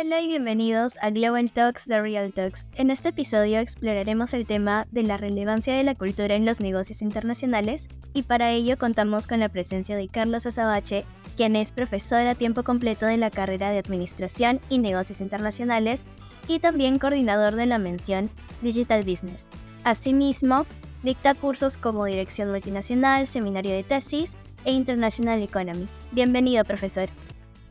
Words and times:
Hola 0.00 0.20
y 0.20 0.28
bienvenidos 0.28 0.96
a 1.00 1.10
Global 1.10 1.50
Talks 1.50 1.88
de 1.88 2.00
Real 2.00 2.32
Talks. 2.32 2.68
En 2.76 2.92
este 2.92 3.08
episodio 3.08 3.58
exploraremos 3.58 4.32
el 4.32 4.46
tema 4.46 4.86
de 4.92 5.02
la 5.02 5.16
relevancia 5.16 5.74
de 5.74 5.82
la 5.82 5.96
cultura 5.96 6.36
en 6.36 6.44
los 6.44 6.60
negocios 6.60 7.02
internacionales 7.02 7.88
y 8.14 8.22
para 8.22 8.52
ello 8.52 8.78
contamos 8.78 9.26
con 9.26 9.40
la 9.40 9.48
presencia 9.48 9.96
de 9.96 10.06
Carlos 10.06 10.46
Azabache, 10.46 11.04
quien 11.36 11.56
es 11.56 11.72
profesor 11.72 12.28
a 12.28 12.36
tiempo 12.36 12.62
completo 12.62 13.06
de 13.06 13.16
la 13.16 13.30
carrera 13.30 13.72
de 13.72 13.78
Administración 13.78 14.60
y 14.68 14.78
Negocios 14.78 15.20
Internacionales 15.20 16.06
y 16.46 16.60
también 16.60 17.00
coordinador 17.00 17.56
de 17.56 17.66
la 17.66 17.78
mención 17.78 18.30
Digital 18.62 19.02
Business. 19.02 19.48
Asimismo, 19.82 20.64
dicta 21.02 21.34
cursos 21.34 21.76
como 21.76 22.04
Dirección 22.04 22.52
Multinacional, 22.52 23.26
Seminario 23.26 23.72
de 23.72 23.82
Tesis 23.82 24.36
e 24.64 24.70
International 24.70 25.42
Economy. 25.42 25.88
Bienvenido, 26.12 26.64
profesor. 26.64 27.08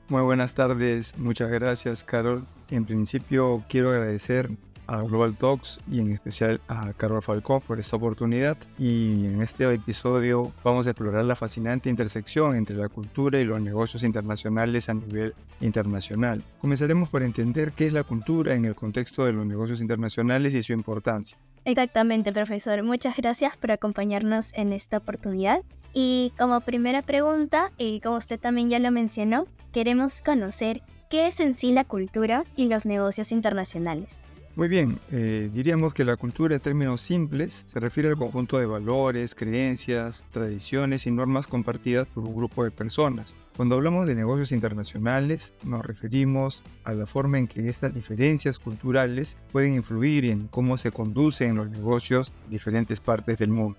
Muy 0.10 0.22
buenas 0.22 0.54
tardes, 0.54 1.18
muchas 1.18 1.52
gracias 1.52 2.02
Carol. 2.06 2.46
En 2.70 2.86
principio 2.86 3.66
quiero 3.68 3.90
agradecer 3.90 4.50
a 4.88 5.02
Global 5.02 5.36
Talks 5.36 5.82
y 5.92 6.00
en 6.00 6.14
especial 6.14 6.62
a 6.70 6.94
Carol 6.94 7.22
Falcón 7.22 7.60
por 7.60 7.78
esta 7.78 7.98
oportunidad 7.98 8.58
y 8.80 9.26
en 9.26 9.42
este 9.42 9.70
episodio 9.74 10.54
vamos 10.64 10.88
a 10.88 10.92
explorar 10.92 11.26
la 11.26 11.36
fascinante 11.36 11.90
intersección 11.90 12.56
entre 12.56 12.78
la 12.78 12.88
cultura 12.88 13.42
y 13.42 13.44
los 13.44 13.60
negocios 13.60 14.02
internacionales 14.04 14.88
a 14.88 14.94
nivel 14.94 15.34
internacional. 15.60 16.42
Comenzaremos 16.62 17.10
por 17.10 17.22
entender 17.22 17.74
qué 17.74 17.88
es 17.88 17.92
la 17.92 18.05
cultura 18.05 18.55
en 18.55 18.64
el 18.64 18.76
contexto 18.76 19.26
de 19.26 19.34
los 19.34 19.46
negocios 19.46 19.82
internacionales 19.82 20.54
y 20.55 20.64
su 20.64 20.72
importancia. 20.72 21.38
Exactamente, 21.66 22.32
profesor. 22.32 22.82
Muchas 22.82 23.18
gracias 23.18 23.58
por 23.58 23.72
acompañarnos 23.72 24.54
en 24.54 24.72
esta 24.72 25.00
oportunidad. 25.00 25.64
Y 25.94 26.34
como 26.38 26.62
primera 26.62 27.02
pregunta, 27.02 27.72
y 27.77 28.00
como 28.02 28.18
usted 28.18 28.40
también 28.40 28.70
ya 28.70 28.80
lo 28.80 28.91
mencionó, 28.91 29.48
queremos 29.72 30.22
conocer 30.22 30.82
qué 31.10 31.27
es 31.27 31.40
en 31.40 31.54
sí 31.54 31.72
la 31.72 31.86
cultura 31.86 32.43
y 32.55 32.68
los 32.68 32.85
negocios 32.85 33.32
internacionales. 33.32 34.21
Muy 34.58 34.70
bien, 34.70 34.98
eh, 35.12 35.52
diríamos 35.54 35.93
que 35.93 36.04
la 36.04 36.15
cultura 36.15 36.55
en 36.55 36.62
términos 36.62 37.02
simples 37.02 37.63
se 37.68 37.80
refiere 37.80 38.10
al 38.10 38.18
conjunto 38.18 38.58
de 38.58 38.65
valores, 38.65 39.35
creencias, 39.35 40.26
tradiciones 40.32 41.05
y 41.05 41.12
normas 41.12 41.46
compartidas 41.46 42.08
por 42.08 42.24
un 42.24 42.35
grupo 42.35 42.63
de 42.63 42.71
personas. 42.71 43.35
Cuando 43.55 43.76
hablamos 43.76 44.08
de 44.08 44.15
negocios 44.15 44.52
internacionales 44.52 45.54
nos 45.63 45.85
referimos 45.85 46.63
a 46.85 46.93
la 46.93 47.05
forma 47.05 47.38
en 47.38 47.48
que 47.48 47.70
estas 47.70 47.93
diferencias 47.93 48.58
culturales 48.58 49.38
pueden 49.52 49.76
influir 49.76 50.26
en 50.26 50.48
cómo 50.48 50.77
se 50.77 50.90
conducen 50.90 51.55
los 51.55 51.70
negocios 51.70 52.32
en 52.46 52.49
diferentes 52.49 52.99
partes 52.99 53.38
del 53.38 53.52
mundo. 53.52 53.77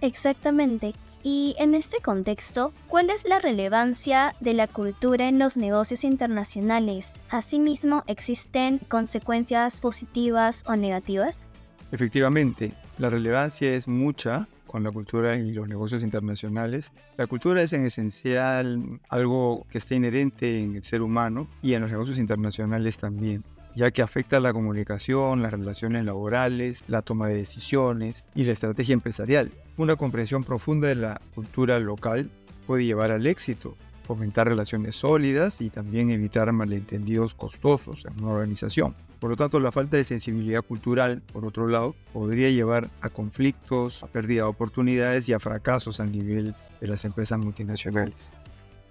Exactamente. 0.00 0.94
Y 1.26 1.56
en 1.58 1.74
este 1.74 2.02
contexto, 2.02 2.74
¿cuál 2.86 3.08
es 3.08 3.24
la 3.26 3.38
relevancia 3.38 4.36
de 4.40 4.52
la 4.52 4.66
cultura 4.66 5.26
en 5.26 5.38
los 5.38 5.56
negocios 5.56 6.04
internacionales? 6.04 7.18
Asimismo, 7.30 8.04
¿existen 8.06 8.78
consecuencias 8.88 9.80
positivas 9.80 10.64
o 10.66 10.76
negativas? 10.76 11.48
Efectivamente, 11.92 12.74
la 12.98 13.08
relevancia 13.08 13.72
es 13.72 13.88
mucha 13.88 14.46
con 14.66 14.82
la 14.82 14.90
cultura 14.90 15.38
y 15.38 15.50
los 15.54 15.66
negocios 15.66 16.02
internacionales. 16.02 16.92
La 17.16 17.26
cultura 17.26 17.62
es 17.62 17.72
en 17.72 17.86
esencial 17.86 19.00
algo 19.08 19.66
que 19.70 19.78
está 19.78 19.94
inherente 19.94 20.62
en 20.62 20.76
el 20.76 20.84
ser 20.84 21.00
humano 21.00 21.48
y 21.62 21.72
en 21.72 21.80
los 21.80 21.90
negocios 21.90 22.18
internacionales 22.18 22.98
también 22.98 23.42
ya 23.76 23.90
que 23.90 24.02
afecta 24.02 24.38
la 24.38 24.52
comunicación, 24.52 25.42
las 25.42 25.50
relaciones 25.50 26.04
laborales, 26.04 26.84
la 26.86 27.02
toma 27.02 27.26
de 27.26 27.34
decisiones 27.34 28.24
y 28.34 28.44
la 28.44 28.52
estrategia 28.52 28.92
empresarial. 28.92 29.50
Una 29.76 29.96
comprensión 29.96 30.44
profunda 30.44 30.86
de 30.86 30.94
la 30.94 31.20
cultura 31.34 31.80
local 31.80 32.30
puede 32.64 32.84
llevar 32.84 33.10
al 33.10 33.26
éxito, 33.26 33.76
fomentar 34.04 34.46
relaciones 34.46 34.94
sólidas 34.94 35.60
y 35.60 35.68
también 35.68 36.10
evitar 36.10 36.52
malentendidos 36.52 37.34
costosos 37.34 38.04
en 38.04 38.22
una 38.22 38.34
organización. 38.34 38.94
Por 39.18 39.30
lo 39.30 39.36
tanto, 39.36 39.58
la 39.58 39.72
falta 39.72 39.96
de 39.96 40.04
sensibilidad 40.04 40.62
cultural, 40.62 41.22
por 41.32 41.44
otro 41.44 41.66
lado, 41.66 41.96
podría 42.12 42.50
llevar 42.50 42.88
a 43.00 43.08
conflictos, 43.08 44.02
a 44.04 44.06
pérdida 44.06 44.42
de 44.42 44.48
oportunidades 44.48 45.28
y 45.28 45.32
a 45.32 45.40
fracasos 45.40 45.98
a 45.98 46.04
nivel 46.04 46.54
de 46.80 46.86
las 46.86 47.04
empresas 47.04 47.38
multinacionales. 47.38 48.32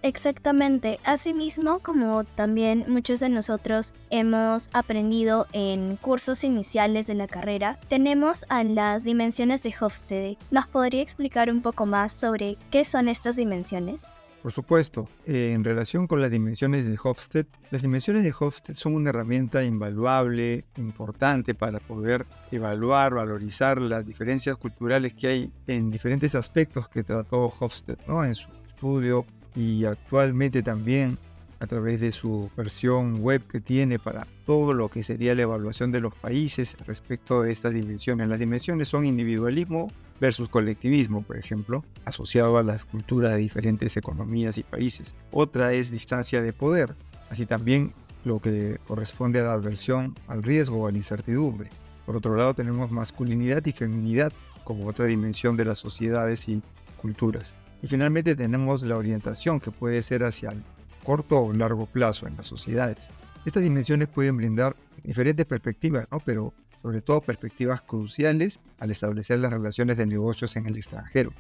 Exactamente. 0.03 1.00
Asimismo, 1.06 1.80
como 1.80 2.25
también 2.25 2.84
muchos 2.90 3.22
de 3.22 3.30
nosotros 3.30 3.94
hemos 4.09 4.69
aprendido 4.74 5.47
en 5.53 5.96
cursos 5.96 6.44
iniciales 6.44 7.08
de 7.08 7.16
la 7.16 7.28
carrera, 7.28 7.80
tenemos 7.88 8.46
a 8.50 8.66
las 8.66 9.06
dimensiones 9.06 9.64
de 9.64 9.74
Hofstede. 9.80 10.38
¿Nos 10.52 10.68
podría 10.68 11.02
explicar 11.02 11.50
un 11.50 11.62
poco 11.62 11.86
más 11.86 12.12
sobre 12.12 12.58
qué 12.69 12.84
son 12.84 13.08
estas 13.08 13.38
dimensiones? 13.38 14.06
Por 14.41 14.52
supuesto, 14.52 15.08
en 15.25 15.64
relación 15.64 16.06
con 16.06 16.20
las 16.20 16.30
dimensiones 16.30 16.85
de 16.85 16.97
Hofstede, 17.02 17.47
las 17.72 17.81
dimensiones 17.81 18.24
de 18.24 18.34
Hofstede 18.38 18.75
son 18.75 18.96
una 18.96 19.12
herramienta 19.12 19.64
invaluable, 19.64 20.66
importante 20.75 21.56
para 21.56 21.80
poder 21.80 22.25
evaluar, 22.52 23.14
valorizar 23.14 23.80
las 23.81 24.06
diferencias 24.06 24.58
culturales 24.58 25.14
que 25.14 25.28
hay 25.28 25.52
en 25.68 25.90
diferentes 25.90 26.35
aspectos 26.35 26.90
que 26.90 27.03
trató 27.03 27.53
Hofstede 27.58 28.00
¿no? 28.06 28.25
en 28.25 28.35
su 28.35 28.50
estudio 28.68 29.25
y 29.56 29.86
actualmente 29.86 30.64
también 30.64 31.18
a 31.59 31.68
través 31.68 32.02
de 32.02 32.12
su 32.12 32.50
versión 32.58 33.22
web 33.22 33.41
que 33.47 33.62
tiene 33.62 33.97
para 33.97 34.28
todo 34.46 34.74
lo 34.74 34.90
que 34.90 35.02
sería 35.02 35.34
la 35.34 35.44
evaluación 35.44 35.94
de 35.94 36.02
los 36.02 36.14
países 36.14 36.75
respecto 36.86 37.41
de 37.41 37.53
estas 37.53 37.74
dimensiones. 37.74 38.28
Las 38.28 38.40
dimensiones 38.40 38.90
son 38.90 39.06
individualismo 39.06 39.90
versus 40.19 40.50
colectivismo, 40.50 41.22
por 41.22 41.38
ejemplo, 41.38 41.86
asociado 42.03 42.58
a 42.58 42.64
las 42.64 42.84
culturas 42.84 43.31
de 43.31 43.38
diferentes 43.38 43.96
economías 43.96 44.58
y 44.58 44.64
países. 44.64 45.16
Otra 45.31 45.72
es 45.72 45.90
distancia 45.90 46.41
de 46.41 46.52
poder, 46.52 46.96
así 47.30 47.46
también 47.46 47.94
lo 48.25 48.40
que 48.40 48.80
corresponde 48.85 49.40
a 49.40 49.44
la 49.44 49.53
aversión 49.53 50.16
al 50.28 50.44
riesgo 50.44 50.84
o 50.84 50.88
a 50.88 50.91
la 50.91 50.97
incertidumbre. 50.97 51.70
Por 52.06 52.18
otro 52.18 52.35
lado 52.35 52.53
tenemos 52.53 52.91
masculinidad 52.91 53.66
y 53.66 53.72
feminidad 53.72 54.34
como 54.66 54.88
otra 54.88 55.06
dimensión 55.06 55.56
de 55.56 55.66
las 55.66 55.78
sociedades 55.78 56.50
y 56.50 56.62
culturas. 57.02 57.56
Y 57.84 57.88
finalmente 57.88 58.36
tenemos 58.36 58.82
la 58.84 58.96
orientación 58.96 59.60
que 59.60 59.70
puede 59.70 60.02
ser 60.04 60.24
hacia 60.24 60.52
el 60.52 60.64
corto 61.04 61.42
o 61.42 61.54
largo 61.54 61.86
plazo 61.86 62.28
en 62.28 62.38
las 62.38 62.48
sociedades. 62.48 63.10
Estas 63.46 63.62
dimensiones 63.62 64.08
pueden 64.08 64.38
brindar 64.38 64.74
diferentes 65.04 65.46
perspectivas, 65.46 66.08
¿no? 66.10 66.22
pero 66.22 66.54
sobre 66.82 67.02
todo 67.02 67.20
perspectivas 67.20 67.82
cruciales 67.82 68.62
al 68.80 68.92
establecer 68.92 69.40
las 69.40 69.52
relaciones 69.52 69.98
de 69.98 70.06
negocios 70.06 70.56
en 70.56 70.66
el 70.66 70.78
extranjero. 70.78 71.34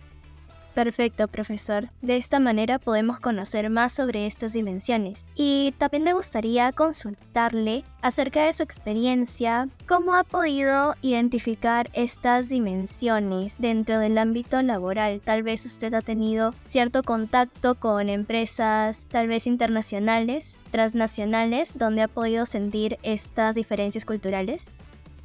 Perfecto, 0.73 1.27
profesor. 1.27 1.89
De 2.01 2.17
esta 2.17 2.39
manera 2.39 2.79
podemos 2.79 3.19
conocer 3.19 3.69
más 3.69 3.93
sobre 3.93 4.25
estas 4.25 4.53
dimensiones. 4.53 5.27
Y 5.35 5.73
también 5.77 6.03
me 6.03 6.13
gustaría 6.13 6.71
consultarle 6.71 7.83
acerca 8.01 8.45
de 8.45 8.53
su 8.53 8.63
experiencia, 8.63 9.69
cómo 9.87 10.15
ha 10.15 10.23
podido 10.23 10.95
identificar 11.01 11.89
estas 11.93 12.49
dimensiones 12.49 13.59
dentro 13.59 13.99
del 13.99 14.17
ámbito 14.17 14.61
laboral. 14.63 15.21
Tal 15.23 15.43
vez 15.43 15.63
usted 15.65 15.93
ha 15.93 16.01
tenido 16.01 16.55
cierto 16.65 17.03
contacto 17.03 17.75
con 17.75 18.09
empresas, 18.09 19.05
tal 19.09 19.27
vez 19.27 19.45
internacionales, 19.45 20.59
transnacionales, 20.71 21.77
donde 21.77 22.01
ha 22.01 22.07
podido 22.07 22.45
sentir 22.47 22.97
estas 23.03 23.55
diferencias 23.55 24.05
culturales. 24.05 24.71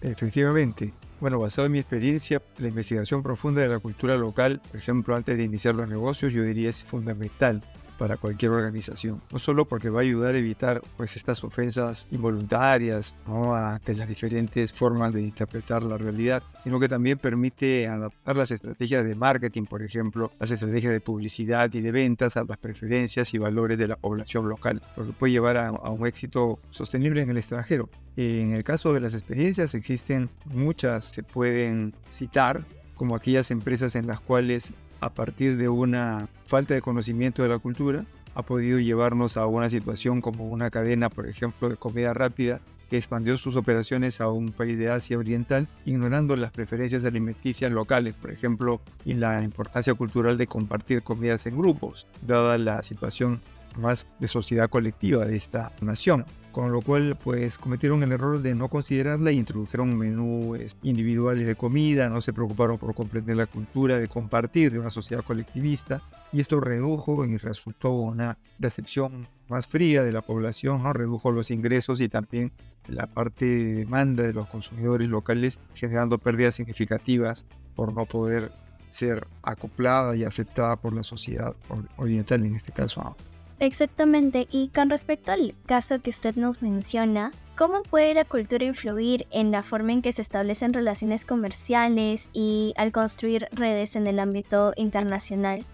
Efectivamente, 0.03 0.92
bueno, 1.21 1.39
basado 1.39 1.67
en 1.67 1.73
mi 1.73 1.79
experiencia, 1.79 2.41
la 2.59 2.69
investigación 2.69 3.23
profunda 3.23 3.61
de 3.61 3.69
la 3.69 3.79
cultura 3.79 4.17
local, 4.17 4.61
por 4.71 4.77
ejemplo, 4.77 5.17
antes 5.17 5.37
de 5.37 5.45
iniciar 5.45 5.75
los 5.75 5.89
negocios, 5.89 6.33
yo 6.33 6.43
diría 6.43 6.71
es 6.71 6.84
fundamental 6.84 7.62
para 7.98 8.16
cualquier 8.16 8.53
organización. 8.53 9.20
No 9.32 9.38
solo 9.38 9.66
porque 9.66 9.91
va 9.91 10.00
a 10.00 10.03
ayudar 10.03 10.34
a 10.34 10.38
evitar 10.38 10.81
pues, 10.97 11.16
estas 11.16 11.42
ofensas 11.44 12.06
involuntarias, 12.10 13.14
¿no? 13.26 13.54
a 13.54 13.81
que 13.84 13.94
las 13.94 14.09
diferentes 14.09 14.72
formas 14.72 15.12
de 15.12 15.22
interpretar 15.22 15.82
la 15.82 15.98
realidad, 15.98 16.42
sino 16.62 16.81
que 16.81 16.88
también 16.88 17.19
permite 17.19 17.88
adaptar 17.88 18.37
las 18.37 18.50
estrategias 18.50 19.04
de 19.04 19.14
marketing, 19.14 19.64
por 19.64 19.82
ejemplo, 19.82 20.32
las 20.38 20.50
estrategias 20.50 20.92
de 20.92 21.00
publicidad 21.00 21.72
y 21.75 21.81
de 21.81 21.92
ventas 21.92 22.37
a 22.37 22.44
las 22.44 22.56
preferencias 22.58 23.34
y 23.34 23.38
valores 23.38 23.78
de 23.78 23.88
la 23.88 23.96
población 23.96 24.49
local, 24.49 24.81
lo 24.96 25.06
que 25.06 25.12
puede 25.12 25.32
llevar 25.32 25.56
a, 25.56 25.69
a 25.69 25.90
un 25.90 26.06
éxito 26.06 26.58
sostenible 26.70 27.23
en 27.23 27.31
el 27.31 27.37
extranjero. 27.37 27.90
En 28.17 28.52
el 28.52 28.64
caso 28.64 28.93
de 28.93 29.00
las 29.00 29.14
experiencias 29.14 29.75
existen 29.75 30.31
muchas, 30.46 31.06
se 31.06 31.23
pueden 31.23 31.94
citar, 32.11 32.64
como 32.99 33.14
aquellas 33.14 33.50
empresas 33.50 33.94
en 33.94 34.06
las 34.06 34.20
cuales 34.20 34.73
a 35.00 35.12
partir 35.12 35.56
de 35.56 35.69
una 35.69 36.29
falta 36.45 36.75
de 36.75 36.83
conocimiento 36.83 37.43
de 37.43 37.49
la 37.49 37.59
cultura, 37.59 38.05
ha 38.35 38.43
podido 38.43 38.79
llevarnos 38.79 39.37
a 39.37 39.47
una 39.47 39.69
situación 39.69 40.21
como 40.21 40.47
una 40.47 40.71
cadena, 40.71 41.11
por 41.11 41.29
ejemplo, 41.29 41.69
de 41.69 41.77
comida 41.77 42.15
rápida, 42.15 42.61
que 42.89 42.97
expandió 42.97 43.37
sus 43.37 43.56
operaciones 43.56 44.21
a 44.21 44.31
un 44.31 44.49
país 44.49 44.79
de 44.79 44.91
Asia 44.91 45.19
Oriental, 45.19 45.69
ignorando 45.85 46.37
las 46.37 46.53
preferencias 46.53 47.05
alimenticias 47.05 47.71
locales, 47.71 48.15
por 48.15 48.31
ejemplo, 48.31 48.81
y 49.05 49.15
la 49.15 49.43
importancia 49.43 49.93
cultural 49.95 50.39
de 50.39 50.47
compartir 50.47 51.03
comidas 51.03 51.47
en 51.47 51.59
grupos, 51.59 52.06
dada 52.27 52.56
la 52.56 52.83
situación 52.83 53.41
más 53.77 54.06
de 54.19 54.29
sociedad 54.29 54.71
colectiva 54.71 55.25
de 55.25 55.37
esta 55.37 55.73
nación 55.81 56.25
con 56.53 56.73
lo 56.73 56.81
cual 56.81 57.17
pues 57.23 57.59
cometieron 57.59 58.03
el 58.03 58.12
error 58.12 58.41
de 58.41 58.55
no 58.55 58.69
considerarla 58.69 59.31
e 59.31 59.35
introdujeron 59.35 59.97
menús 59.97 60.77
individuales 60.83 61.47
de 61.47 61.55
comida, 61.55 62.09
no 62.09 62.21
se 62.21 62.33
preocuparon 62.33 62.79
por 62.79 62.95
comprender 62.95 63.37
la 63.37 63.47
cultura 63.47 63.99
de 63.99 64.09
compartir 64.09 64.73
de 64.73 64.79
una 64.79 64.91
sociedad 64.91 65.25
colectivista 65.25 66.03
y 66.33 66.41
esto 66.41 66.61
redujo 66.61 67.25
y 67.25 67.37
resultó 67.37 67.93
una 67.93 68.39
recepción 68.59 69.29
más 69.49 69.67
fría 69.67 70.03
de 70.03 70.12
la 70.12 70.23
población, 70.23 70.83
redujo 70.95 71.33
los 71.33 71.50
ingresos 71.50 72.00
y 72.00 72.09
también 72.09 72.53
la 72.87 73.06
parte 73.06 73.45
de 73.45 73.75
demanda 73.75 74.23
de 74.23 74.33
los 74.33 74.49
consumidores 74.49 75.09
locales, 75.09 75.59
generando 75.75 76.19
pérdidas 76.19 76.55
significativas 76.55 77.47
por 77.75 77.93
no 77.93 78.06
poder 78.06 78.53
ser 78.89 79.27
acoplada 79.43 80.17
y 80.17 80.25
aceptada 80.25 80.77
por 80.77 80.93
la 80.93 81.03
sociedad 81.03 81.55
oriental 81.97 82.45
en 82.45 82.56
este 82.56 82.73
caso. 82.73 83.17
Exactamente, 83.60 84.46
y 84.52 84.69
con 84.69 84.88
respecto 84.88 85.32
al 85.32 85.55
caso 85.66 86.00
que 86.00 86.10
usted 86.10 86.37
nos 86.37 86.62
menciona, 86.62 87.32
¿cómo 87.56 87.82
puede 87.82 88.14
la 88.14 88.25
cultura 88.25 88.64
influir 88.64 89.26
en 89.32 89.50
la 89.50 89.64
forma 89.64 89.93
en 89.93 90.00
que 90.00 90.12
se 90.12 90.22
establecen 90.22 90.72
relaciones 90.72 91.25
comerciales 91.25 92.31
y 92.32 92.72
al 92.76 92.93
construir 92.93 93.49
redes 93.50 93.96
en 93.96 94.06
el 94.06 94.20
ámbito 94.20 94.72
internacional? 94.76 95.64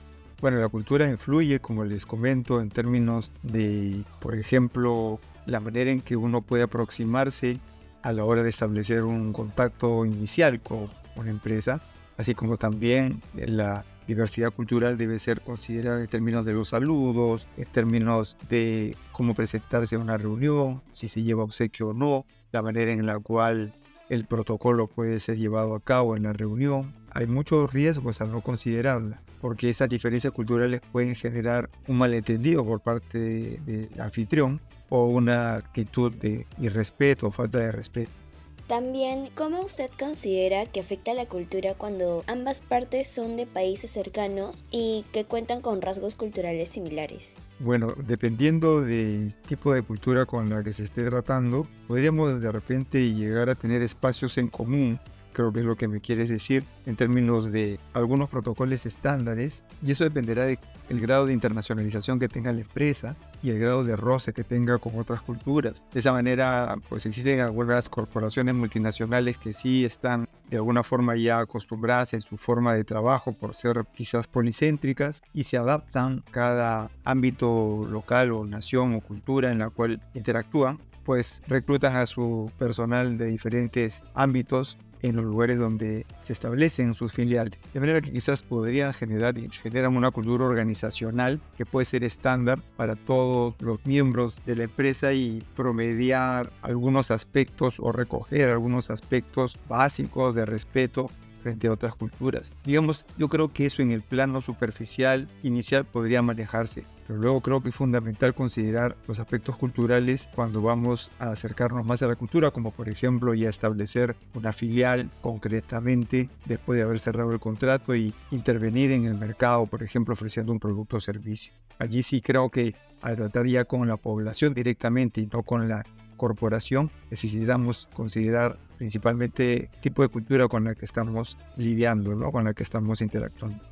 Bueno, 0.41 0.59
la 0.59 0.69
cultura 0.69 1.09
influye, 1.09 1.61
como 1.61 1.85
les 1.85 2.07
comento, 2.07 2.61
en 2.63 2.71
términos 2.71 3.33
de, 3.43 4.03
por 4.21 4.35
ejemplo, 4.35 5.21
la 5.45 5.61
manera 5.61 5.91
en 5.91 6.01
que 6.01 6.17
uno 6.17 6.41
puede 6.41 6.63
aproximarse 6.63 7.61
a 8.03 8.13
la 8.13 8.25
hora 8.25 8.43
de 8.43 8.51
establecer 8.51 9.05
un 9.05 9.33
contacto 9.35 10.07
inicial 10.07 10.61
con 10.61 10.89
una 11.17 11.31
empresa, 11.31 11.83
así 12.17 12.35
como 12.35 12.57
también 12.57 13.21
la 13.35 13.85
diversidad 14.07 14.53
cultural 14.53 14.97
debe 14.97 15.19
ser 15.19 15.41
considerada 15.41 16.01
en 16.01 16.07
términos 16.07 16.45
de 16.45 16.53
los 16.53 16.69
saludos, 16.69 17.47
en 17.57 17.67
términos 17.67 18.37
de 18.49 18.97
cómo 19.13 19.35
presentarse 19.35 19.97
a 19.97 19.99
una 19.99 20.17
reunión, 20.17 20.83
si 20.93 21.09
se 21.09 21.23
lleva 21.23 21.45
obsequio 21.45 21.89
o 21.89 21.95
no, 21.95 22.27
la 22.53 22.63
manera 22.63 22.93
en 22.93 23.07
la 23.07 23.19
cual 23.19 23.75
el 24.09 24.27
protocolo 24.27 24.87
puede 24.87 25.21
ser 25.21 25.39
llevado 25.39 25.75
a 25.75 25.81
cabo 25.81 26.17
en 26.17 26.25
la 26.25 26.33
reunión. 26.33 26.93
Hay 27.13 27.27
muchos 27.27 27.73
riesgos 27.73 28.21
al 28.21 28.31
no 28.31 28.41
considerarla, 28.43 29.23
porque 29.41 29.71
esas 29.71 29.89
diferencias 29.89 30.33
culturales 30.33 30.81
pueden 30.93 31.15
generar 31.15 31.71
un 31.89 31.99
malentendido 31.99 32.65
por 32.65 32.81
parte 32.81 33.61
del 33.65 34.01
anfitrión 34.01 34.61
o 34.89 35.07
una 35.07 35.55
actitud 35.55 36.13
de 36.13 36.47
irrespeto 36.59 37.29
o 37.29 37.31
falta 37.31 37.59
de 37.59 37.73
respeto. 37.73 38.24
También, 38.67 39.29
¿cómo 39.35 39.61
usted 39.61 39.91
considera 39.99 40.65
que 40.65 40.81
afecta 40.81 41.13
la 41.13 41.27
cultura 41.27 41.75
cuando 41.75 42.25
ambas 42.27 42.61
partes 42.61 43.07
son 43.07 43.37
de 43.37 43.47
países 43.47 43.91
cercanos 43.91 44.65
y 44.71 45.05
que 45.13 45.27
cuentan 45.27 45.61
con 45.61 45.83
rasgos 45.83 46.15
culturales 46.15 46.71
similares? 46.71 47.37
Bueno, 47.59 47.95
dependiendo 48.07 48.81
del 48.81 49.35
tipo 49.47 49.75
de 49.75 49.83
cultura 49.83 50.25
con 50.25 50.49
la 50.49 50.65
que 50.65 50.73
se 50.73 50.85
esté 50.85 51.05
tratando, 51.05 51.67
podríamos 51.87 52.41
de 52.41 52.51
repente 52.51 53.13
llegar 53.13 53.51
a 53.51 53.55
tener 53.55 53.83
espacios 53.83 54.39
en 54.39 54.49
común 54.49 54.99
creo 55.35 55.53
que 55.53 55.61
es 55.61 55.67
lo 55.67 55.77
que 55.77 55.89
me 55.89 56.01
quieres 56.01 56.31
decir, 56.31 56.65
en 56.87 56.97
términos 56.97 57.53
de 57.53 57.79
algunos 57.93 58.31
protocolos 58.31 58.87
estándares, 58.87 59.65
y 59.83 59.93
eso 59.93 60.05
dependerá 60.05 60.47
del 60.47 60.59
grado 60.89 61.27
de 61.27 61.35
internacionalización 61.35 62.19
que 62.19 62.29
tenga 62.29 62.53
la 62.53 62.61
empresa 62.61 63.17
y 63.45 63.51
el 63.51 63.59
grado 63.59 63.85
de 63.85 63.95
roce 63.95 64.33
que 64.33 64.43
tenga 64.43 64.79
con 64.79 64.99
otras 64.99 65.21
culturas. 65.21 65.83
De 65.93 66.01
esa 66.01 66.13
manera, 66.13 66.77
pues 66.89 67.05
existen 67.05 67.41
algunas 67.41 67.91
corporaciones 67.91 68.55
multinacionales 68.55 69.37
que 69.37 69.53
sí 69.53 69.85
están 69.85 70.27
de 70.49 70.57
alguna 70.57 70.83
forma 70.83 71.15
ya 71.15 71.41
acostumbradas 71.41 72.15
en 72.15 72.23
su 72.23 72.39
forma 72.39 72.75
de 72.75 72.85
trabajo 72.85 73.33
por 73.33 73.55
ser 73.55 73.85
quizás 73.95 74.27
policéntricas 74.27 75.23
y 75.35 75.45
se 75.45 75.59
adaptan 75.59 76.25
cada 76.31 76.91
ámbito 77.05 77.87
local 77.91 78.33
o 78.33 78.47
nación 78.47 78.95
o 78.95 79.01
cultura 79.03 79.53
en 79.53 79.59
la 79.59 79.69
cual 79.69 80.01
interactúan 80.15 80.79
pues 81.05 81.43
reclutan 81.47 81.97
a 81.97 82.07
su 82.07 82.51
personal 82.59 83.19
de 83.19 83.27
diferentes 83.27 84.03
ámbitos 84.15 84.79
en 85.05 85.17
los 85.17 85.25
lugares 85.27 85.59
donde 85.59 86.07
se 86.23 86.33
establecen 86.33 86.95
sus 86.95 87.13
filiales. 87.13 87.59
De 87.75 87.81
manera 87.81 88.01
que 88.01 88.11
quizás 88.11 88.41
podrían 88.41 88.95
generar 88.95 89.37
y 89.37 89.51
una 89.99 90.11
cultura 90.11 90.47
organizacional 90.47 91.41
que 91.59 91.67
puede 91.67 91.85
ser 91.85 92.05
estándar 92.05 92.61
para 92.77 92.97
todos 92.97 93.55
los 93.61 93.85
miembros 93.85 94.41
de 94.47 94.57
la 94.57 94.65
empresa 94.65 95.13
y 95.13 95.43
promediar 95.55 96.51
algunos 96.63 97.11
aspectos 97.11 97.77
o 97.79 97.93
recoger 97.93 98.49
algunos 98.49 98.91
aspectos 98.91 99.59
básicos 99.69 100.35
de 100.35 100.47
respeto 100.47 101.11
frente 101.45 101.67
a 101.67 101.73
otras 101.73 101.95
culturas. 101.95 102.55
Digamos, 102.65 103.05
yo 103.19 103.29
creo 103.29 103.53
que 103.53 103.67
eso 103.67 103.83
en 103.83 103.91
el 103.91 104.01
plano 104.01 104.41
superficial 104.41 105.29
inicial 105.43 105.85
podría 105.85 106.23
manejarse, 106.23 106.85
pero 107.07 107.19
luego 107.19 107.43
creo 107.43 107.63
que 107.63 107.69
es 107.69 107.75
fundamental 107.75 108.35
considerar 108.35 108.97
los 109.07 109.21
aspectos 109.21 109.59
culturales 109.59 110.27
cuando 110.35 110.63
vamos 110.63 111.11
a 111.19 111.33
acercarnos 111.33 111.85
más 111.85 112.01
a 112.01 112.07
la 112.07 112.17
cultura, 112.17 112.51
como 112.51 112.71
por 112.71 112.89
ejemplo 112.89 113.35
ya 113.35 113.51
establecer 113.51 114.17
una 114.33 114.55
filial 114.55 115.11
concretamente 115.21 116.31
después 116.47 116.79
de 116.79 116.85
haber 116.85 116.99
cerrado 116.99 117.31
el 117.33 117.41
contrato 117.41 117.95
y 117.95 118.15
intervenir 118.31 118.91
en 118.91 119.05
el 119.05 119.15
mercado, 119.15 119.67
por 119.67 119.83
ejemplo, 119.83 120.15
ofreciendo 120.15 120.51
un 120.51 120.61
producto 120.61 120.97
o 120.97 121.01
servicio. 121.01 121.53
Allí 121.79 122.03
sí 122.03 122.23
creo 122.23 122.49
que 122.49 122.75
al 123.03 123.17
tratar 123.17 123.47
ya 123.47 123.67
con 123.67 123.87
la 123.87 123.99
población 123.99 124.55
directamente 124.55 125.21
y 125.21 125.27
no 125.27 125.43
con 125.43 125.69
la 125.69 125.85
corporación, 126.25 126.91
necesitamos 127.11 127.87
considerar 127.93 128.57
principalmente 128.79 129.69
el 129.75 129.81
tipo 129.83 130.01
de 130.01 130.09
cultura 130.09 130.49
con 130.49 130.65
la 130.65 130.75
que 130.75 130.87
estamos 130.87 131.37
lidiando, 131.59 132.15
¿no? 132.15 132.33
con 132.33 132.45
la 132.45 132.55
que 132.55 132.63
estamos 132.63 133.03
interactuando. 133.03 133.63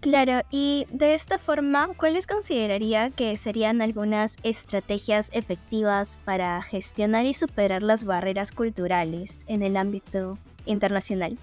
Claro, 0.00 0.40
y 0.50 0.86
de 0.90 1.14
esta 1.14 1.38
forma, 1.38 1.88
¿cuáles 1.98 2.26
consideraría 2.26 3.10
que 3.10 3.36
serían 3.36 3.82
algunas 3.82 4.38
estrategias 4.42 5.28
efectivas 5.34 6.18
para 6.24 6.62
gestionar 6.62 7.26
y 7.26 7.34
superar 7.34 7.82
las 7.82 8.06
barreras 8.06 8.50
culturales 8.50 9.44
en 9.46 9.62
el 9.62 9.76
ámbito 9.76 10.38
internacional? 10.64 11.38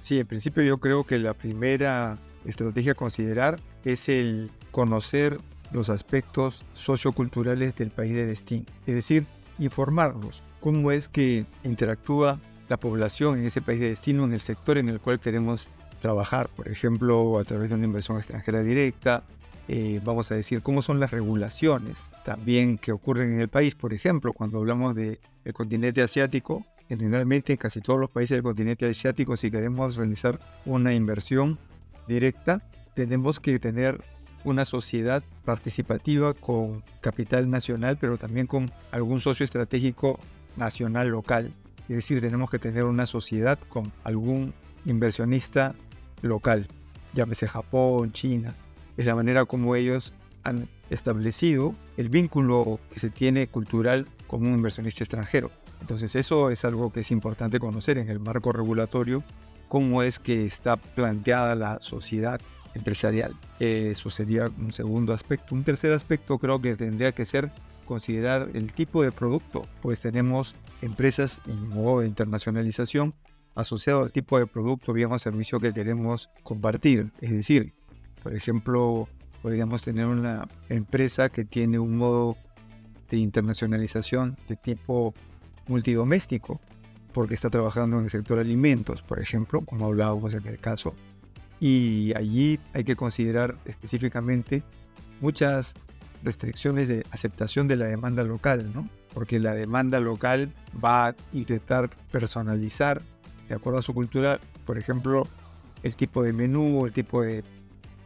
Sí, 0.00 0.20
en 0.20 0.26
principio 0.28 0.62
yo 0.62 0.78
creo 0.78 1.02
que 1.02 1.18
la 1.18 1.34
primera 1.34 2.18
estrategia 2.44 2.92
a 2.92 2.94
considerar 2.94 3.58
es 3.84 4.08
el 4.08 4.48
conocer 4.70 5.38
los 5.72 5.90
aspectos 5.90 6.64
socioculturales 6.74 7.74
del 7.76 7.90
país 7.90 8.14
de 8.14 8.26
destino. 8.26 8.66
Es 8.86 8.94
decir, 8.94 9.26
informarnos 9.58 10.42
cómo 10.60 10.90
es 10.90 11.08
que 11.08 11.46
interactúa 11.64 12.40
la 12.68 12.76
población 12.76 13.38
en 13.38 13.46
ese 13.46 13.60
país 13.62 13.80
de 13.80 13.88
destino, 13.88 14.24
en 14.24 14.32
el 14.32 14.40
sector 14.40 14.78
en 14.78 14.88
el 14.88 15.00
cual 15.00 15.20
queremos 15.20 15.70
trabajar, 16.00 16.48
por 16.48 16.68
ejemplo, 16.68 17.38
a 17.38 17.44
través 17.44 17.68
de 17.68 17.76
una 17.76 17.84
inversión 17.84 18.16
extranjera 18.16 18.62
directa. 18.62 19.22
Eh, 19.68 20.00
vamos 20.04 20.30
a 20.30 20.36
decir 20.36 20.62
cómo 20.62 20.82
son 20.82 21.00
las 21.00 21.10
regulaciones 21.10 22.10
también 22.24 22.78
que 22.78 22.92
ocurren 22.92 23.32
en 23.32 23.40
el 23.40 23.48
país. 23.48 23.74
Por 23.74 23.92
ejemplo, 23.92 24.32
cuando 24.32 24.58
hablamos 24.58 24.94
del 24.94 25.18
continente 25.52 26.02
asiático, 26.02 26.64
generalmente 26.88 27.52
en 27.52 27.58
casi 27.58 27.80
todos 27.80 27.98
los 27.98 28.10
países 28.10 28.36
del 28.36 28.42
continente 28.42 28.86
asiático, 28.86 29.36
si 29.36 29.50
queremos 29.50 29.96
realizar 29.96 30.38
una 30.64 30.94
inversión 30.94 31.58
directa, 32.06 32.62
tenemos 32.94 33.40
que 33.40 33.58
tener 33.58 34.02
una 34.46 34.64
sociedad 34.64 35.24
participativa 35.44 36.32
con 36.32 36.84
capital 37.00 37.50
nacional, 37.50 37.98
pero 38.00 38.16
también 38.16 38.46
con 38.46 38.70
algún 38.92 39.20
socio 39.20 39.44
estratégico 39.44 40.20
nacional 40.56 41.08
local. 41.08 41.52
Es 41.88 41.96
decir, 41.96 42.20
tenemos 42.20 42.48
que 42.48 42.60
tener 42.60 42.84
una 42.84 43.06
sociedad 43.06 43.58
con 43.68 43.92
algún 44.04 44.54
inversionista 44.84 45.74
local, 46.22 46.68
llámese 47.12 47.48
Japón, 47.48 48.12
China. 48.12 48.54
Es 48.96 49.04
la 49.04 49.16
manera 49.16 49.44
como 49.46 49.74
ellos 49.74 50.14
han 50.44 50.68
establecido 50.90 51.74
el 51.96 52.08
vínculo 52.08 52.78
que 52.92 53.00
se 53.00 53.10
tiene 53.10 53.48
cultural 53.48 54.06
con 54.28 54.46
un 54.46 54.54
inversionista 54.54 55.02
extranjero. 55.02 55.50
Entonces 55.80 56.14
eso 56.14 56.50
es 56.50 56.64
algo 56.64 56.92
que 56.92 57.00
es 57.00 57.10
importante 57.10 57.58
conocer 57.58 57.98
en 57.98 58.08
el 58.08 58.20
marco 58.20 58.52
regulatorio, 58.52 59.24
cómo 59.68 60.04
es 60.04 60.20
que 60.20 60.46
está 60.46 60.76
planteada 60.76 61.56
la 61.56 61.80
sociedad 61.80 62.40
empresarial. 62.76 63.34
Eso 63.58 64.10
sería 64.10 64.50
un 64.58 64.72
segundo 64.72 65.12
aspecto. 65.12 65.54
Un 65.54 65.64
tercer 65.64 65.92
aspecto 65.92 66.38
creo 66.38 66.60
que 66.60 66.76
tendría 66.76 67.12
que 67.12 67.24
ser 67.24 67.50
considerar 67.84 68.50
el 68.54 68.72
tipo 68.72 69.02
de 69.02 69.12
producto, 69.12 69.62
pues 69.80 70.00
tenemos 70.00 70.56
empresas 70.82 71.40
en 71.46 71.68
modo 71.68 72.00
de 72.00 72.08
internacionalización 72.08 73.14
asociado 73.54 74.02
al 74.02 74.12
tipo 74.12 74.38
de 74.38 74.46
producto, 74.46 74.92
bien 74.92 75.10
o 75.12 75.18
servicio 75.18 75.60
que 75.60 75.72
queremos 75.72 76.28
compartir. 76.42 77.10
Es 77.20 77.30
decir, 77.30 77.72
por 78.22 78.34
ejemplo, 78.34 79.08
podríamos 79.40 79.82
tener 79.82 80.06
una 80.06 80.46
empresa 80.68 81.30
que 81.30 81.44
tiene 81.44 81.78
un 81.78 81.96
modo 81.96 82.36
de 83.10 83.16
internacionalización 83.18 84.36
de 84.48 84.56
tipo 84.56 85.14
multidoméstico, 85.68 86.60
porque 87.12 87.34
está 87.34 87.48
trabajando 87.48 87.98
en 87.98 88.04
el 88.04 88.10
sector 88.10 88.38
alimentos, 88.38 89.00
por 89.00 89.20
ejemplo, 89.20 89.62
como 89.62 89.86
hablábamos 89.86 90.34
en 90.34 90.46
el 90.46 90.58
caso 90.58 90.94
y 91.60 92.12
allí 92.16 92.58
hay 92.72 92.84
que 92.84 92.96
considerar 92.96 93.56
específicamente 93.64 94.62
muchas 95.20 95.74
restricciones 96.22 96.88
de 96.88 97.04
aceptación 97.10 97.68
de 97.68 97.76
la 97.76 97.86
demanda 97.86 98.22
local, 98.24 98.70
¿no? 98.74 98.88
porque 99.14 99.38
la 99.40 99.54
demanda 99.54 99.98
local 99.98 100.52
va 100.84 101.08
a 101.08 101.14
intentar 101.32 101.88
personalizar 102.10 103.00
de 103.48 103.54
acuerdo 103.54 103.78
a 103.78 103.82
su 103.82 103.94
cultura, 103.94 104.40
por 104.66 104.76
ejemplo, 104.76 105.26
el 105.82 105.96
tipo 105.96 106.22
de 106.22 106.34
menú, 106.34 106.84
el 106.84 106.92
tipo 106.92 107.22
de 107.22 107.42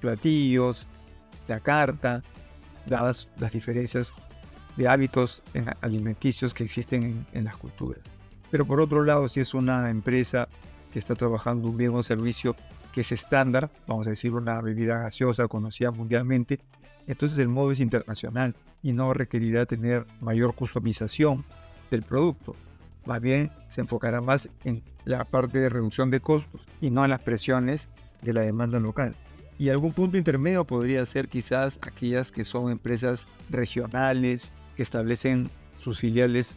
platillos, 0.01 0.87
la 1.49 1.59
carta, 1.59 2.23
dadas 2.87 3.29
las 3.39 3.51
diferencias 3.51 4.15
de 4.77 4.87
hábitos 4.87 5.43
alimenticios 5.81 6.55
que 6.55 6.63
existen 6.63 7.03
en, 7.03 7.27
en 7.33 7.45
las 7.45 7.57
culturas. 7.57 8.03
Pero 8.51 8.65
por 8.65 8.81
otro 8.81 9.03
lado, 9.03 9.27
si 9.27 9.41
es 9.41 9.55
una 9.55 9.91
empresa 9.91 10.49
que 10.93 10.99
está 10.99 11.15
trabajando 11.15 11.69
un 11.69 11.77
bien 11.77 11.95
o 11.95 12.03
servicio 12.03 12.55
que 12.93 13.03
es 13.03 13.13
estándar, 13.13 13.71
vamos 13.87 14.07
a 14.07 14.11
decir 14.11 14.33
una 14.33 14.61
bebida 14.61 14.99
gaseosa 14.99 15.49
conocida 15.49 15.91
mundialmente, 15.91 16.61
entonces 17.07 17.39
el 17.39 17.49
modo 17.49 17.73
es 17.73 17.81
internacional 17.81 18.55
y 18.83 18.93
no 18.93 19.13
requerirá 19.15 19.67
tener 19.67 20.07
mayor 20.21 20.55
customización 20.55 21.45
del 21.91 22.03
producto. 22.03 22.55
Más 23.07 23.21
bien 23.21 23.51
se 23.69 23.81
enfocará 23.81 24.21
más 24.21 24.49
en 24.65 24.83
la 25.05 25.25
parte 25.25 25.59
de 25.59 25.69
reducción 25.69 26.11
de 26.11 26.21
costos 26.21 26.67
y 26.81 26.91
no 26.91 27.05
en 27.05 27.11
las 27.11 27.21
presiones 27.21 27.89
de 28.23 28.33
la 28.33 28.43
demanda 28.43 28.79
local. 28.79 29.15
Y 29.59 29.69
algún 29.69 29.93
punto 29.93 30.17
intermedio 30.17 30.65
podría 30.65 31.05
ser 31.05 31.29
quizás 31.29 31.79
aquellas 31.83 32.33
que 32.33 32.45
son 32.45 32.71
empresas 32.71 33.27
regionales, 33.51 34.53
que 34.77 34.83
establecen 34.83 35.51
sus 35.79 36.01
filiales 36.01 36.57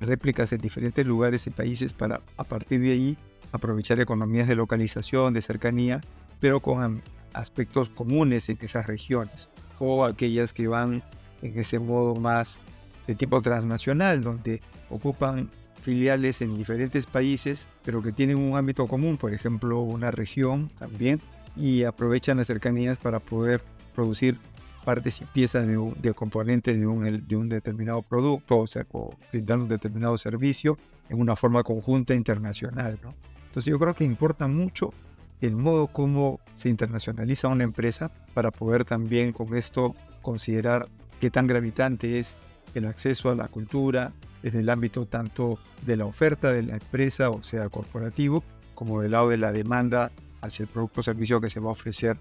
réplicas 0.00 0.52
en 0.52 0.60
diferentes 0.60 1.06
lugares 1.06 1.46
y 1.46 1.50
países 1.50 1.92
para 1.92 2.20
a 2.36 2.44
partir 2.44 2.80
de 2.80 2.92
ahí 2.92 3.18
aprovechar 3.52 4.00
economías 4.00 4.48
de 4.48 4.56
localización, 4.56 5.34
de 5.34 5.42
cercanía, 5.42 6.00
pero 6.40 6.60
con 6.60 7.02
aspectos 7.32 7.90
comunes 7.90 8.48
en 8.48 8.58
esas 8.60 8.86
regiones. 8.86 9.48
O 9.78 10.04
aquellas 10.04 10.52
que 10.52 10.68
van 10.68 11.02
en 11.42 11.58
ese 11.58 11.78
modo 11.78 12.14
más 12.14 12.58
de 13.06 13.14
tipo 13.14 13.40
transnacional, 13.40 14.22
donde 14.22 14.60
ocupan 14.88 15.50
filiales 15.82 16.42
en 16.42 16.56
diferentes 16.56 17.06
países, 17.06 17.66
pero 17.84 18.02
que 18.02 18.12
tienen 18.12 18.38
un 18.38 18.56
ámbito 18.56 18.86
común, 18.86 19.16
por 19.16 19.32
ejemplo, 19.32 19.80
una 19.80 20.10
región 20.10 20.68
también, 20.78 21.20
y 21.56 21.84
aprovechan 21.84 22.36
las 22.36 22.46
cercanías 22.46 22.98
para 22.98 23.18
poder 23.18 23.62
producir 23.94 24.38
partes 24.80 25.20
y 25.20 25.24
piezas 25.24 25.66
de, 25.66 26.14
componentes 26.14 26.78
de 26.78 26.86
un, 26.86 27.26
de 27.26 27.36
un, 27.36 27.48
determinado 27.48 28.02
producto, 28.02 28.58
o 28.58 28.66
sea, 28.66 28.86
o 28.92 29.14
brindar 29.32 29.58
un 29.58 29.68
determinado 29.68 30.16
servicio 30.18 30.78
en 31.08 31.20
una 31.20 31.36
forma 31.36 31.62
conjunta 31.62 32.14
internacional. 32.14 32.98
¿no? 33.02 33.14
Entonces 33.46 33.70
yo 33.70 33.78
creo 33.78 33.94
que 33.94 34.04
importa 34.04 34.48
mucho 34.48 34.92
el 35.40 35.56
modo 35.56 35.86
como 35.86 36.40
se 36.54 36.68
internacionaliza 36.68 37.48
una 37.48 37.64
empresa 37.64 38.10
para 38.34 38.50
poder 38.50 38.84
también 38.84 39.32
con 39.32 39.56
esto 39.56 39.94
considerar 40.22 40.88
qué 41.20 41.30
tan 41.30 41.46
gravitante 41.46 42.18
es 42.18 42.36
el 42.74 42.86
acceso 42.86 43.30
a 43.30 43.34
la 43.34 43.48
cultura 43.48 44.12
desde 44.42 44.60
el 44.60 44.68
ámbito 44.68 45.06
tanto 45.06 45.58
de 45.84 45.96
la 45.96 46.06
oferta 46.06 46.52
de 46.52 46.62
la 46.62 46.74
empresa, 46.74 47.30
o 47.30 47.42
sea, 47.42 47.68
corporativo, 47.68 48.42
como 48.74 49.02
del 49.02 49.12
lado 49.12 49.28
de 49.28 49.36
la 49.36 49.52
demanda 49.52 50.10
hacia 50.40 50.62
el 50.62 50.68
producto 50.68 51.00
o 51.00 51.02
servicio 51.02 51.40
que 51.40 51.50
se 51.50 51.60
va 51.60 51.68
a 51.68 51.72
ofrecer 51.72 52.16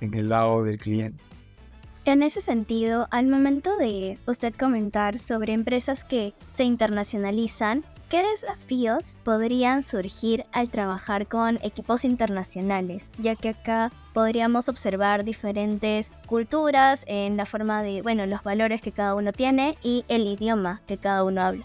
en 0.00 0.14
el 0.14 0.28
lado 0.28 0.62
del 0.62 0.78
cliente. 0.78 1.22
En 2.06 2.22
ese 2.22 2.40
sentido, 2.40 3.08
al 3.10 3.26
momento 3.26 3.76
de 3.76 4.20
usted 4.28 4.54
comentar 4.54 5.18
sobre 5.18 5.52
empresas 5.52 6.04
que 6.04 6.34
se 6.50 6.62
internacionalizan, 6.62 7.84
¿qué 8.08 8.22
desafíos 8.22 9.18
podrían 9.24 9.82
surgir 9.82 10.44
al 10.52 10.70
trabajar 10.70 11.26
con 11.26 11.58
equipos 11.64 12.04
internacionales? 12.04 13.10
Ya 13.18 13.34
que 13.34 13.48
acá 13.48 13.90
podríamos 14.14 14.68
observar 14.68 15.24
diferentes 15.24 16.12
culturas 16.28 17.02
en 17.08 17.36
la 17.36 17.44
forma 17.44 17.82
de, 17.82 18.02
bueno, 18.02 18.24
los 18.26 18.44
valores 18.44 18.82
que 18.82 18.92
cada 18.92 19.16
uno 19.16 19.32
tiene 19.32 19.76
y 19.82 20.04
el 20.06 20.28
idioma 20.28 20.82
que 20.86 20.98
cada 20.98 21.24
uno 21.24 21.42
habla. 21.42 21.64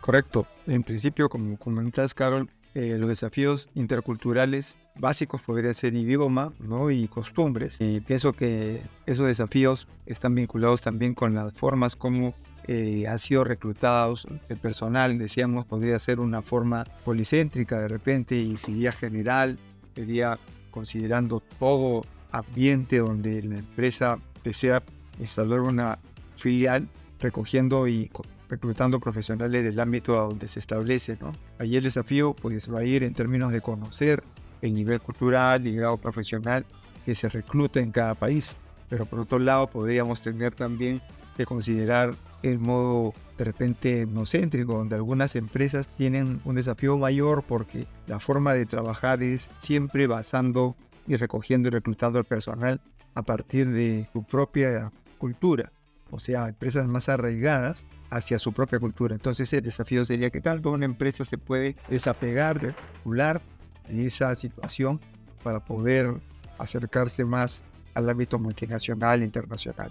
Correcto. 0.00 0.46
En 0.66 0.84
principio, 0.84 1.28
como 1.28 1.58
comentas, 1.58 2.14
Carol, 2.14 2.48
eh, 2.74 2.96
los 2.98 3.08
desafíos 3.08 3.68
interculturales 3.74 4.78
básicos 4.96 5.42
podrían 5.42 5.74
ser 5.74 5.94
idioma 5.94 6.52
¿no? 6.58 6.90
y 6.90 7.08
costumbres. 7.08 7.76
Y 7.80 8.00
pienso 8.00 8.32
que 8.32 8.82
esos 9.06 9.26
desafíos 9.26 9.86
están 10.06 10.34
vinculados 10.34 10.80
también 10.82 11.14
con 11.14 11.34
las 11.34 11.52
formas 11.52 11.96
como 11.96 12.34
eh, 12.68 13.06
sido 13.18 13.44
reclutados 13.44 14.26
el 14.48 14.56
personal, 14.56 15.18
decíamos, 15.18 15.66
podría 15.66 15.98
ser 15.98 16.20
una 16.20 16.42
forma 16.42 16.84
policéntrica 17.04 17.80
de 17.80 17.88
repente 17.88 18.36
y 18.36 18.56
sería 18.56 18.92
general, 18.92 19.58
sería 19.94 20.38
considerando 20.70 21.42
todo 21.58 22.02
ambiente 22.30 22.98
donde 22.98 23.42
la 23.42 23.58
empresa 23.58 24.18
desea 24.44 24.82
instalar 25.18 25.60
una 25.60 25.98
filial, 26.36 26.88
recogiendo 27.20 27.86
y 27.86 28.10
reclutando 28.52 29.00
profesionales 29.00 29.64
del 29.64 29.80
ámbito 29.80 30.18
a 30.20 30.24
donde 30.24 30.46
se 30.46 30.58
establece. 30.58 31.16
¿no? 31.18 31.32
El 31.58 31.82
desafío 31.82 32.34
pues, 32.34 32.70
va 32.70 32.80
a 32.80 32.84
ir 32.84 33.02
en 33.02 33.14
términos 33.14 33.50
de 33.50 33.62
conocer 33.62 34.22
el 34.60 34.74
nivel 34.74 35.00
cultural 35.00 35.66
y 35.66 35.74
grado 35.74 35.96
profesional 35.96 36.66
que 37.06 37.14
se 37.14 37.30
recluta 37.30 37.80
en 37.80 37.90
cada 37.92 38.14
país. 38.14 38.54
Pero 38.90 39.06
por 39.06 39.20
otro 39.20 39.38
lado 39.38 39.68
podríamos 39.68 40.20
tener 40.20 40.54
también 40.54 41.00
que 41.34 41.46
considerar 41.46 42.14
el 42.42 42.58
modo 42.58 43.14
de 43.38 43.44
repente 43.44 44.02
etnocéntrico, 44.02 44.76
donde 44.76 44.96
algunas 44.96 45.34
empresas 45.34 45.88
tienen 45.88 46.42
un 46.44 46.56
desafío 46.56 46.98
mayor 46.98 47.44
porque 47.48 47.86
la 48.06 48.20
forma 48.20 48.52
de 48.52 48.66
trabajar 48.66 49.22
es 49.22 49.48
siempre 49.56 50.06
basando 50.06 50.76
y 51.06 51.16
recogiendo 51.16 51.68
y 51.68 51.70
reclutando 51.70 52.18
al 52.18 52.26
personal 52.26 52.82
a 53.14 53.22
partir 53.22 53.70
de 53.70 54.10
su 54.12 54.24
propia 54.24 54.92
cultura 55.16 55.72
o 56.12 56.20
sea, 56.20 56.48
empresas 56.48 56.86
más 56.86 57.08
arraigadas 57.08 57.86
hacia 58.10 58.38
su 58.38 58.52
propia 58.52 58.78
cultura. 58.78 59.14
Entonces 59.14 59.50
el 59.54 59.62
desafío 59.62 60.04
sería 60.04 60.30
que 60.30 60.40
tal 60.40 60.64
una 60.66 60.84
empresa 60.84 61.24
se 61.24 61.38
puede 61.38 61.74
desapegar, 61.88 62.60
regular 62.60 63.40
de 63.88 64.06
esa 64.06 64.34
situación 64.34 65.00
para 65.42 65.60
poder 65.64 66.14
acercarse 66.58 67.24
más 67.24 67.64
al 67.94 68.08
ámbito 68.08 68.38
multinacional 68.38 69.22
e 69.22 69.24
internacional. 69.24 69.90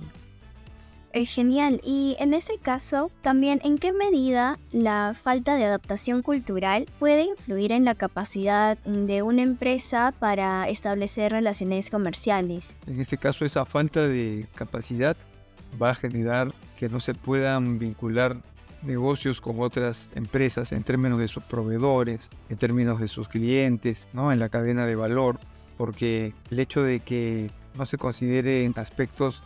Es 1.12 1.34
genial. 1.34 1.82
Y 1.84 2.16
en 2.20 2.34
ese 2.34 2.58
caso, 2.58 3.12
también 3.22 3.60
en 3.63 3.78
qué 3.78 3.92
medida 3.92 4.60
la 4.72 5.13
falta 5.20 5.56
de 5.56 5.66
adaptación 5.66 6.22
cultural 6.22 6.86
puede 7.00 7.24
influir 7.24 7.74
en 7.74 7.84
la 7.84 7.96
capacidad 7.96 8.78
de 8.78 9.22
una 9.22 9.42
empresa 9.42 10.13
para 10.18 10.70
establecer 10.70 11.34
relaciones 11.34 11.90
comerciales. 11.90 12.78
En 12.88 13.01
este 13.01 13.18
caso, 13.18 13.44
esa 13.44 13.66
falta 13.66 14.08
de 14.08 14.48
capacidad 14.56 15.18
va 15.82 15.92
a 15.92 15.96
generar 15.96 16.54
que 16.78 16.90
no 16.90 17.00
se 17.00 17.13
puedan 17.13 17.80
vincular 17.80 18.38
negocios 18.84 19.42
con 19.42 19.60
otras 19.60 20.10
empresas 20.16 20.72
en 20.72 20.84
términos 20.84 21.20
de 21.20 21.28
sus 21.28 21.44
proveedores, 21.44 22.30
en 22.50 22.58
términos 22.58 23.00
de 23.00 23.08
sus 23.08 23.28
clientes, 23.28 24.08
¿no? 24.13 24.32
en 24.32 24.40
la 24.40 24.50
cadena 24.50 24.86
de 24.86 24.96
valor, 24.96 25.40
porque 25.78 26.34
el 26.50 26.60
hecho 26.60 26.82
de 26.84 27.00
que 27.00 27.51
no 27.75 27.86
se 27.86 27.98
consideren 27.98 28.74
aspectos, 28.78 29.44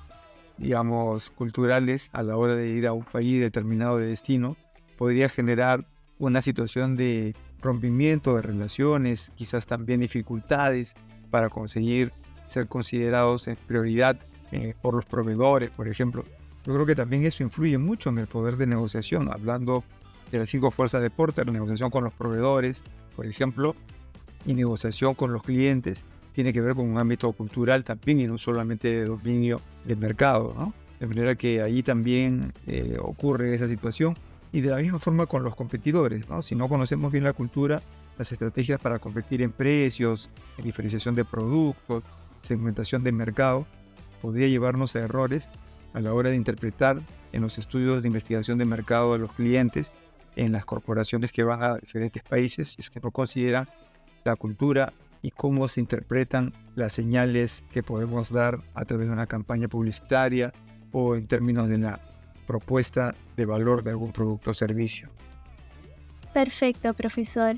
digamos, 0.57 1.29
culturales 1.31 2.09
a 2.13 2.23
la 2.23 2.37
hora 2.37 2.55
de 2.55 2.69
ir 2.69 2.87
a 2.87 2.93
un 2.93 3.03
país 3.03 3.41
determinado 3.41 3.97
de 3.97 4.07
destino, 4.07 4.55
podría 4.97 5.29
generar 5.29 5.85
una 6.17 6.41
situación 6.41 6.95
de 6.95 7.35
rompimiento 7.61 8.35
de 8.35 8.41
relaciones, 8.41 9.31
quizás 9.35 9.65
también 9.65 9.99
dificultades 9.99 10.95
para 11.29 11.49
conseguir 11.49 12.13
ser 12.45 12.67
considerados 12.67 13.47
en 13.47 13.57
prioridad 13.67 14.17
eh, 14.55 14.73
por 14.81 14.93
los 14.93 15.05
proveedores, 15.05 15.69
por 15.71 15.87
ejemplo. 15.87 16.23
Yo 16.65 16.73
creo 16.73 16.85
que 16.85 16.95
también 16.95 17.25
eso 17.25 17.43
influye 17.43 17.77
mucho 17.77 18.09
en 18.09 18.17
el 18.17 18.27
poder 18.27 18.55
de 18.55 18.65
negociación, 18.65 19.29
hablando 19.31 19.83
de 20.31 20.39
las 20.39 20.49
cinco 20.49 20.71
fuerzas 20.71 21.01
de 21.01 21.09
Porter, 21.09 21.51
negociación 21.51 21.91
con 21.91 22.05
los 22.05 22.13
proveedores, 22.13 22.83
por 23.15 23.25
ejemplo, 23.25 23.75
y 24.45 24.53
negociación 24.53 25.13
con 25.13 25.33
los 25.33 25.43
clientes, 25.43 26.05
tiene 26.33 26.53
que 26.53 26.61
ver 26.61 26.73
con 26.73 26.89
un 26.89 26.97
ámbito 26.97 27.31
cultural 27.33 27.83
también 27.83 28.19
y 28.19 28.27
no 28.27 28.37
solamente 28.37 28.87
de 28.87 29.05
dominio 29.05 29.59
del 29.83 29.97
mercado, 29.97 30.53
¿no? 30.57 30.73
De 30.99 31.07
manera 31.07 31.35
que 31.35 31.61
ahí 31.61 31.83
también 31.83 32.53
eh, 32.65 32.97
ocurre 33.01 33.53
esa 33.53 33.67
situación. 33.67 34.15
Y 34.53 34.61
de 34.61 34.69
la 34.69 34.77
misma 34.77 34.99
forma 34.99 35.25
con 35.25 35.43
los 35.43 35.53
competidores, 35.53 36.29
¿no? 36.29 36.41
Si 36.41 36.55
no 36.55 36.69
conocemos 36.69 37.11
bien 37.11 37.25
la 37.25 37.33
cultura, 37.33 37.81
las 38.17 38.31
estrategias 38.31 38.79
para 38.79 38.99
competir 38.99 39.41
en 39.41 39.51
precios, 39.51 40.29
en 40.57 40.63
diferenciación 40.63 41.13
de 41.13 41.25
productos, 41.25 42.05
segmentación 42.41 43.03
de 43.03 43.11
mercado, 43.11 43.67
podría 44.21 44.47
llevarnos 44.47 44.95
a 44.95 44.99
errores 44.99 45.49
a 45.93 45.99
la 45.99 46.13
hora 46.13 46.29
de 46.29 46.35
interpretar 46.35 47.01
en 47.31 47.41
los 47.41 47.57
estudios 47.57 48.01
de 48.01 48.07
investigación 48.07 48.57
de 48.57 48.65
mercado 48.65 49.13
de 49.13 49.19
los 49.19 49.31
clientes 49.33 49.91
en 50.35 50.51
las 50.51 50.65
corporaciones 50.65 51.31
que 51.31 51.43
van 51.43 51.63
a 51.63 51.75
diferentes 51.75 52.23
países, 52.23 52.75
es 52.77 52.89
que 52.89 52.99
no 52.99 53.11
consideran 53.11 53.69
la 54.23 54.35
cultura 54.35 54.93
y 55.21 55.31
cómo 55.31 55.67
se 55.67 55.79
interpretan 55.79 56.53
las 56.75 56.93
señales 56.93 57.63
que 57.71 57.81
podemos 57.81 58.31
dar 58.31 58.59
a 58.73 58.85
través 58.85 59.07
de 59.07 59.13
una 59.13 59.27
campaña 59.27 59.67
publicitaria 59.67 60.53
o 60.91 61.15
en 61.15 61.27
términos 61.27 61.69
de 61.69 61.77
la 61.77 61.99
propuesta 62.45 63.15
de 63.35 63.45
valor 63.45 63.83
de 63.83 63.91
algún 63.91 64.11
producto 64.11 64.51
o 64.51 64.53
servicio. 64.53 65.09
Perfecto, 66.33 66.93
profesor. 66.93 67.57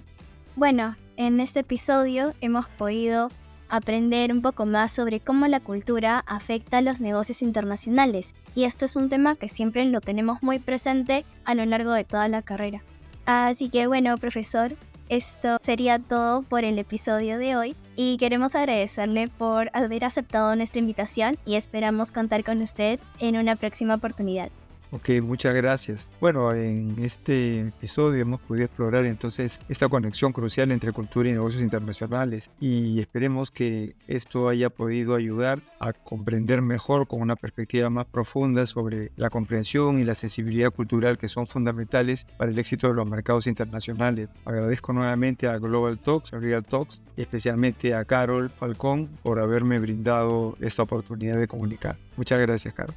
Bueno, 0.56 0.96
en 1.18 1.40
este 1.40 1.62
episodio 1.62 2.34
hemos 2.42 2.70
podido 2.70 3.30
aprender 3.70 4.32
un 4.32 4.42
poco 4.42 4.66
más 4.66 4.92
sobre 4.92 5.20
cómo 5.20 5.48
la 5.48 5.60
cultura 5.60 6.24
afecta 6.28 6.78
a 6.78 6.82
los 6.82 7.02
negocios 7.02 7.42
internacionales. 7.42 8.36
Y 8.56 8.64
esto 8.64 8.86
es 8.86 8.96
un 8.96 9.10
tema 9.10 9.36
que 9.36 9.50
siempre 9.50 9.86
lo 9.86 10.02
tenemos 10.02 10.44
muy 10.44 10.60
presente 10.60 11.26
a 11.46 11.56
lo 11.56 11.66
largo 11.66 11.92
de 11.92 12.04
toda 12.04 12.28
la 12.28 12.42
carrera. 12.42 12.82
Así 13.26 13.70
que 13.70 13.88
bueno, 13.88 14.18
profesor, 14.18 14.76
esto 15.10 15.58
sería 15.62 16.00
todo 16.00 16.42
por 16.42 16.66
el 16.66 16.80
episodio 16.80 17.38
de 17.38 17.56
hoy 17.56 17.76
y 17.96 18.18
queremos 18.18 18.56
agradecerle 18.56 19.28
por 19.28 19.70
haber 19.74 20.04
aceptado 20.04 20.56
nuestra 20.56 20.80
invitación 20.80 21.38
y 21.46 21.56
esperamos 21.56 22.12
contar 22.12 22.44
con 22.44 22.62
usted 22.62 23.00
en 23.20 23.38
una 23.38 23.56
próxima 23.56 23.96
oportunidad. 23.96 24.50
Ok, 24.89 25.10
muchas 25.22 25.53
gracias. 25.53 26.08
Bueno, 26.22 26.53
en 26.53 26.96
este 27.03 27.67
episodio 27.67 28.22
hemos 28.22 28.39
podido 28.39 28.65
explorar 28.65 29.06
entonces 29.06 29.60
esta 29.67 29.89
conexión 29.89 30.32
crucial 30.32 30.72
entre 30.72 30.94
cultura 30.94 31.27
y 31.27 31.34
negocios 31.34 31.62
internacionales 31.62 32.50
y 32.62 33.01
esperemos 33.01 33.51
que 33.51 33.96
esto 34.08 34.48
haya 34.48 34.70
podido 34.70 35.15
ayudar 35.15 35.62
a 35.79 35.91
comprender 35.91 36.62
mejor 36.62 37.06
con 37.06 37.22
una 37.22 37.36
perspectiva 37.36 37.89
más 37.89 38.06
profunda 38.06 38.65
sobre 38.65 39.12
la 39.17 39.29
comprensión 39.29 40.00
y 40.00 40.06
la 40.06 40.15
sensibilidad 40.15 40.72
cultural 40.72 41.17
que 41.17 41.27
son 41.27 41.48
fundamentales 41.48 42.25
para 42.38 42.51
el 42.51 42.58
éxito 42.58 42.88
de 42.88 42.94
los 42.94 43.06
mercados 43.06 43.46
internacionales. 43.46 44.29
Agradezco 44.46 44.94
nuevamente 44.94 45.48
a 45.48 45.58
Global 45.58 46.00
Talks, 46.00 46.34
a 46.34 46.39
Real 46.39 46.63
Talks, 46.63 47.01
y 47.17 47.22
especialmente 47.22 47.94
a 47.94 48.06
Carol 48.06 48.50
Falcón 48.50 49.10
por 49.22 49.39
haberme 49.39 49.79
brindado 49.79 50.56
esta 50.62 50.84
oportunidad 50.84 51.38
de 51.38 51.48
comunicar. 51.48 51.98
Muchas 52.15 52.39
gracias, 52.39 52.74
Carol. 52.74 52.96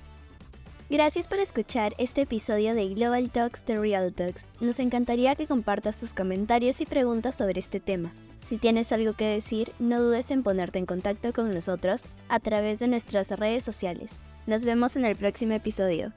Gracias 0.91 1.29
por 1.29 1.39
escuchar 1.39 1.95
este 1.99 2.23
episodio 2.23 2.75
de 2.75 2.89
Global 2.89 3.31
Talks 3.31 3.63
The 3.63 3.77
Real 3.77 4.13
Talks. 4.13 4.49
Nos 4.61 4.81
encantaría 4.81 5.37
que 5.37 5.47
compartas 5.47 5.99
tus 5.99 6.13
comentarios 6.13 6.81
y 6.81 6.85
preguntas 6.85 7.37
sobre 7.37 7.61
este 7.61 7.79
tema. 7.79 8.13
Si 8.45 8.59
tienes 8.59 8.91
algo 8.91 9.13
que 9.13 9.27
decir, 9.27 9.71
no 9.79 10.01
dudes 10.01 10.33
en 10.33 10.43
ponerte 10.43 10.81
en 10.81 10.87
contacto 10.87 11.33
con 11.33 11.55
nosotros 11.55 12.03
a 12.29 12.41
través 12.41 12.81
de 12.81 12.89
nuestras 12.89 13.31
redes 13.31 13.63
sociales. 13.63 14.11
Nos 14.49 14.65
vemos 14.65 14.97
en 14.97 15.05
el 15.05 15.15
próximo 15.15 15.53
episodio. 15.53 16.13